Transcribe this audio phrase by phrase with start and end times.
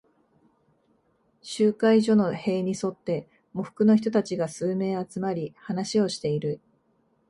[1.43, 6.59] 集会所の塀に沿って、喪服の人たちが数名集まり、話をしている。